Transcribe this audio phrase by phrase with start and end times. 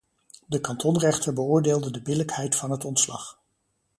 [0.49, 3.39] De kantonrechter beoordeelde de billijkheid van het ontslag.